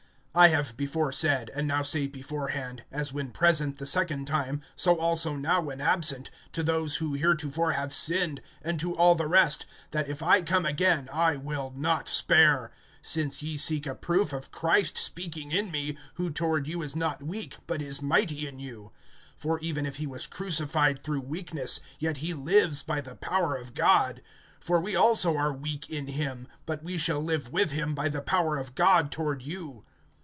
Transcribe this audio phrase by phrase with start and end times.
[0.33, 4.97] (2)I have before said, and now say beforehand, as when present the second time, so
[4.97, 9.65] also now when absent, to those who heretofore have sinned, and to all the rest,
[9.91, 12.71] that if I come again I will not spare;
[13.03, 17.21] (3)since ye seek a proof of Christ speaking in me, who toward you is not
[17.21, 18.93] weak, but is mighty in you.
[19.43, 23.73] (4)For even if he was crucified through weakness, yet he lives by the power of
[23.73, 24.21] God.
[24.61, 28.21] For we also are weak in him, but we shall live with him by the
[28.21, 29.83] power of God toward you.